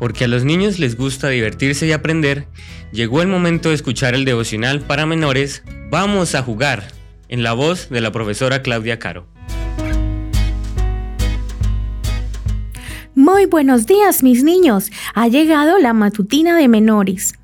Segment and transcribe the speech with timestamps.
[0.00, 2.48] porque a los niños les gusta divertirse y aprender,
[2.90, 6.84] llegó el momento de escuchar el devocional para menores Vamos a jugar,
[7.28, 9.26] en la voz de la profesora Claudia Caro.
[13.14, 17.34] Muy buenos días mis niños, ha llegado la matutina de menores.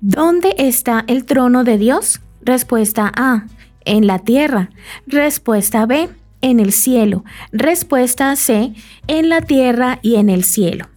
[0.00, 2.20] ¿Dónde está el trono de Dios?
[2.40, 3.46] Respuesta A,
[3.84, 4.70] en la tierra.
[5.06, 6.08] Respuesta B,
[6.40, 7.24] en el cielo.
[7.52, 8.72] Respuesta C,
[9.08, 10.88] en la tierra y en el cielo.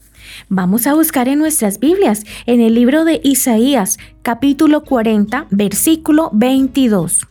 [0.49, 7.27] Vamos a buscar en nuestras Biblias, en el libro de Isaías, capítulo 40, versículo 22.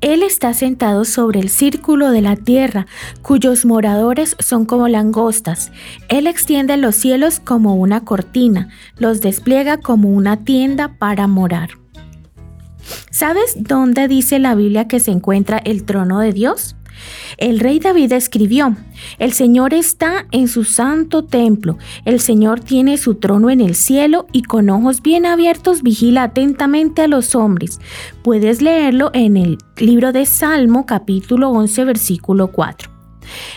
[0.00, 2.86] Él está sentado sobre el círculo de la tierra,
[3.20, 5.72] cuyos moradores son como langostas.
[6.08, 11.70] Él extiende los cielos como una cortina, los despliega como una tienda para morar.
[13.10, 16.76] ¿Sabes dónde dice la Biblia que se encuentra el trono de Dios?
[17.38, 18.76] El rey David escribió,
[19.18, 24.26] El Señor está en su santo templo, el Señor tiene su trono en el cielo
[24.32, 27.80] y con ojos bien abiertos vigila atentamente a los hombres.
[28.22, 32.90] Puedes leerlo en el libro de Salmo capítulo 11 versículo 4.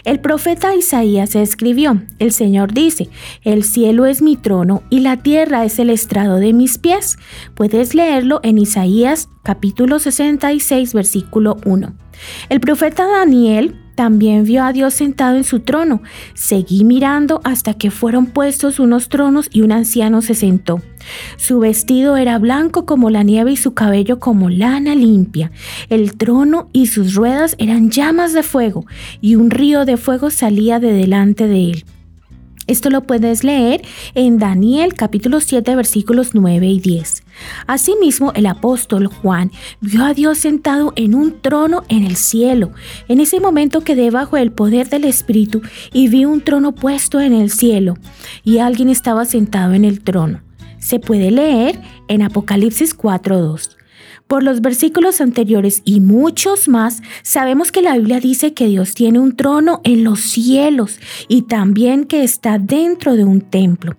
[0.04, 3.10] El profeta Isaías escribió, el Señor dice,
[3.44, 7.18] el cielo es mi trono y la tierra es el estrado de mis pies.
[7.56, 12.03] Puedes leerlo en Isaías capítulo 66 versículo 1.
[12.50, 16.02] El profeta Daniel también vio a Dios sentado en su trono.
[16.34, 20.82] Seguí mirando hasta que fueron puestos unos tronos y un anciano se sentó.
[21.38, 25.52] Su vestido era blanco como la nieve y su cabello como lana limpia.
[25.90, 28.86] El trono y sus ruedas eran llamas de fuego
[29.22, 31.86] y un río de fuego salía de delante de él.
[32.66, 33.82] Esto lo puedes leer
[34.16, 37.23] en Daniel capítulo 7 versículos 9 y 10.
[37.68, 42.72] Asimismo, el apóstol Juan vio a Dios sentado en un trono en el cielo.
[43.08, 47.34] En ese momento quedé bajo el poder del Espíritu y vi un trono puesto en
[47.34, 47.98] el cielo
[48.44, 50.42] y alguien estaba sentado en el trono.
[50.80, 53.78] Se puede leer en Apocalipsis 4.2.
[54.28, 59.20] Por los versículos anteriores y muchos más, sabemos que la Biblia dice que Dios tiene
[59.20, 63.96] un trono en los cielos y también que está dentro de un templo.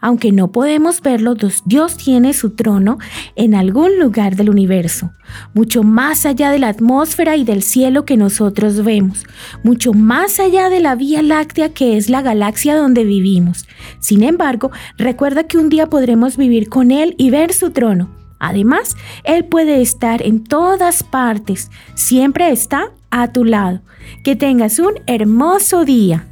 [0.00, 1.34] Aunque no podemos verlo,
[1.64, 2.98] Dios tiene su trono
[3.34, 5.12] en algún lugar del universo,
[5.54, 9.24] mucho más allá de la atmósfera y del cielo que nosotros vemos,
[9.62, 13.66] mucho más allá de la Vía Láctea que es la galaxia donde vivimos.
[13.98, 18.10] Sin embargo, recuerda que un día podremos vivir con Él y ver su trono.
[18.38, 23.80] Además, Él puede estar en todas partes, siempre está a tu lado.
[24.22, 26.26] Que tengas un hermoso día.